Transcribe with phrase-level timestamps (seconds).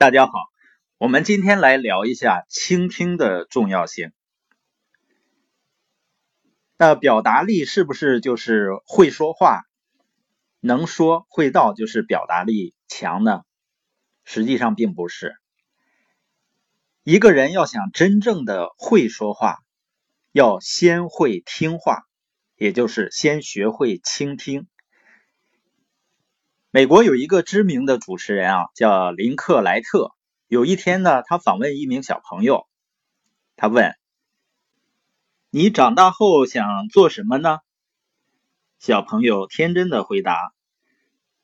[0.00, 0.32] 大家好，
[0.96, 4.12] 我们今天来聊一下倾听的重要性。
[6.78, 9.64] 那表达力是不是就是会说话、
[10.60, 13.42] 能说会道就是表达力强呢？
[14.24, 15.34] 实际上并不是。
[17.04, 19.58] 一个人要想真正的会说话，
[20.32, 22.04] 要先会听话，
[22.56, 24.66] 也就是先学会倾听。
[26.72, 30.14] 美国有一个知名的主持人啊，叫林克莱特。
[30.46, 32.68] 有一天呢，他访问一名小朋友，
[33.56, 33.96] 他问
[35.50, 37.58] ：“你长大后想做什么呢？”
[38.78, 40.52] 小朋友天真的回答：“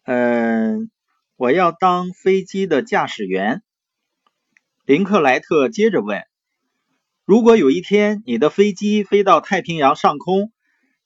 [0.07, 0.93] 嗯，
[1.35, 3.65] 我要当飞机的驾驶员。”
[4.87, 6.23] 林克莱特接着问
[7.27, 10.52] ：“如果有一天你的飞机飞到太平洋上空，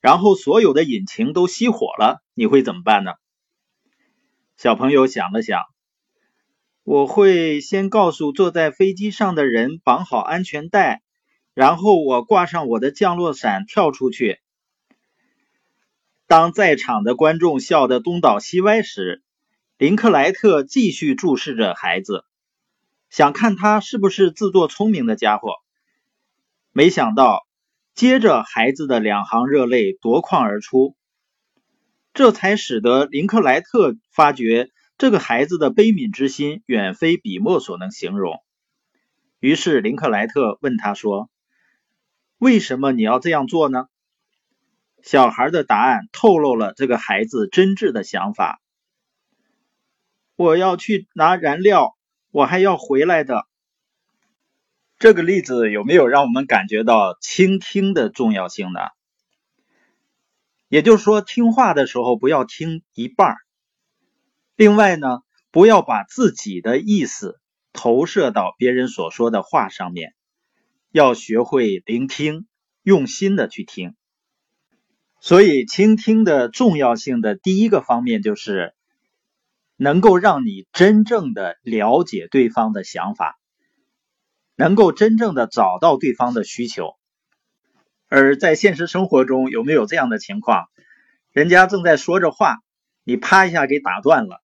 [0.02, 3.12] 然后所有的引擎都熄火了，你会怎么办呢？”
[4.60, 5.62] 小朋友想了想，
[6.82, 11.00] 我会先告诉坐在飞机上的人绑好安全带，
[11.54, 14.38] 然后我挂上我的降落伞跳出去。
[16.26, 19.22] 当在场的观众笑得东倒西歪时，
[19.78, 22.26] 林克莱特继续注视着孩子，
[23.08, 25.54] 想看他是不是自作聪明的家伙。
[26.70, 27.46] 没想到，
[27.94, 30.94] 接着孩子的两行热泪夺眶而出。
[32.12, 38.42] 这才使得林克莱特发觉这个孩子的悲悯之心远非笔墨所能形容。
[39.38, 41.30] 于是林克莱特问他说
[42.36, 43.86] ：“为什么你要这样做呢？”
[45.02, 48.60] 小孩的答案透露了这个孩子真挚的想法
[50.36, 51.96] ：“我要去拿燃料，
[52.30, 53.46] 我还要回来的。”
[54.98, 58.80] 这个例子有没有让我们感觉到倾听的重要性呢？
[60.70, 63.34] 也就是说，听话的时候不要听一半
[64.54, 67.40] 另外呢，不要把自己的意思
[67.72, 70.14] 投射到别人所说的话上面，
[70.92, 72.46] 要学会聆听，
[72.84, 73.96] 用心的去听。
[75.20, 78.72] 所以，倾听的重要性的第一个方面就是
[79.76, 83.40] 能够让你真正的了解对方的想法，
[84.54, 86.92] 能够真正的找到对方的需求。
[88.10, 90.64] 而在现实生活中，有没有这样的情况？
[91.32, 92.56] 人家正在说着话，
[93.04, 94.42] 你啪一下给打断了，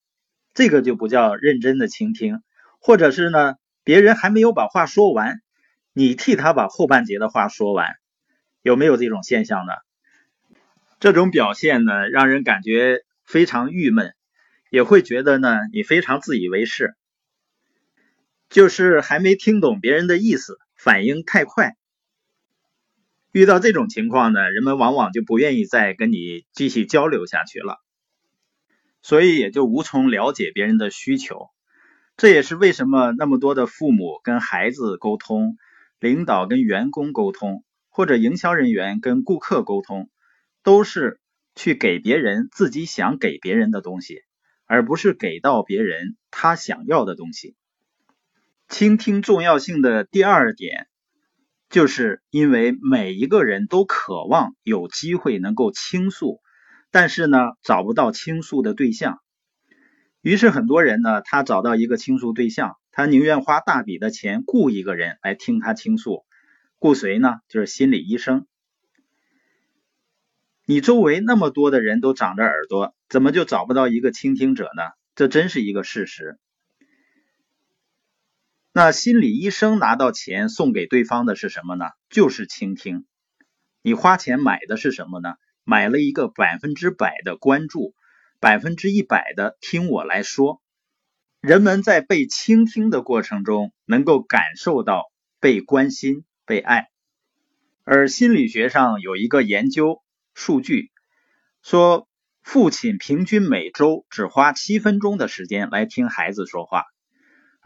[0.54, 2.43] 这个就不叫认真的倾听。
[2.78, 5.41] 或者是呢，别人还没有把话说完，
[5.93, 7.88] 你替他把后半截的话说完，
[8.62, 9.72] 有没有这种现象呢？
[11.00, 14.15] 这种表现呢，让人感觉非常郁闷，
[14.71, 16.94] 也会觉得呢，你非常自以为是，
[18.49, 21.75] 就是还没听懂别人的意思，反应太快。
[23.36, 27.82] 遇到这种情况呢，人们往往就不愿意再跟你继续交流下去了，
[29.02, 31.50] 所以也就无从了解别人的需求。
[32.16, 35.58] 这也是为什么那么多的父母跟孩子沟通，
[36.00, 40.08] 领导跟员工沟通，或者营销人员跟顾客沟通，
[40.62, 41.20] 都是
[41.54, 44.22] 去给别人自己想给别人的东西，
[44.64, 47.54] 而不是给到别人他想要的东西。
[48.66, 50.88] 倾听重要性的第二点。
[51.69, 56.41] 就是因为每一个人都渴望有机会能够倾诉，
[56.91, 59.21] 但是呢找不到倾诉的对象，
[60.21, 66.25] 于是很多人呢他找到一个倾诉对象，他宁愿花大笔的钱雇一个人来听他倾诉，
[66.78, 67.34] 雇谁呢？
[67.49, 68.47] 就是心理医生。
[70.65, 74.82] 你周围那么多的人都长着耳朵，怎么就找不到一个倾听者呢？
[75.15, 76.38] 这真是一个事实。
[78.76, 81.87] 那心理医生拿到钱送给对方的是什么呢？
[82.10, 83.06] 就是倾听。
[83.81, 85.37] 你花钱买的是什么呢？
[85.64, 87.94] 买了一个百分之百的关注，
[88.38, 90.60] 百分之一百的听我来说。
[91.41, 95.04] 人们在被倾听的过程中，能够感受到
[95.41, 96.91] 被关心、被爱。
[97.82, 100.03] 而心理学上有一个研究
[100.34, 100.91] 数据
[101.62, 102.06] 说，
[102.43, 106.84] 父亲平均每周只花七分钟的时间来听孩子说话。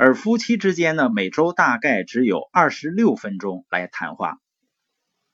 [0.02, 4.38] 而夫妻之间呢，每周大概只有二十六分钟来谈话，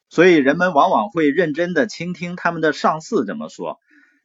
[0.08, 3.78] 所以人们往往会认真的倾听他们的上司怎么说，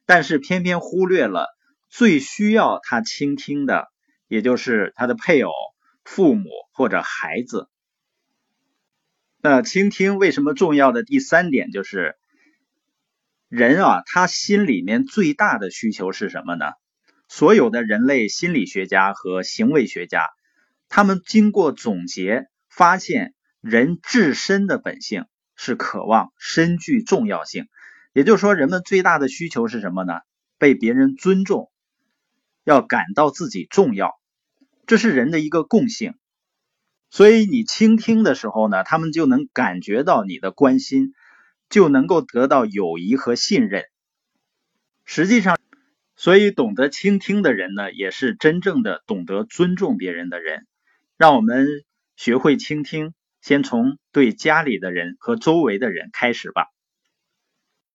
[0.04, 1.46] 但是偏偏忽略了
[1.88, 3.86] 最需要他倾听的，
[4.26, 5.52] 也就是他的配偶、
[6.02, 7.68] 父母或者孩子。
[9.40, 12.16] 那倾听为什么重要的第三点就是，
[13.48, 16.72] 人啊，他心里面最大的需求是什么呢？
[17.28, 20.26] 所有的人类心理学家和行为学家，
[20.94, 25.24] 他们经过总结发现，人自身的本性
[25.56, 27.66] 是渴望身具重要性。
[28.12, 30.20] 也就是说，人们最大的需求是什么呢？
[30.58, 31.72] 被别人尊重，
[32.62, 34.20] 要感到自己重要。
[34.86, 36.12] 这是人的一个共性。
[37.08, 41.14] 所以你倾听的时候呢，他们就能感觉到你的关心，
[41.70, 43.84] 就能够得到友谊和信任。
[45.06, 45.58] 实际上，
[46.16, 50.66] 所以懂得倾听的人呢，也是真正的懂得尊重别人的人。
[51.22, 51.68] 让我们
[52.16, 56.66] 学会倾听，先从对家里的人和周围的人开始吧。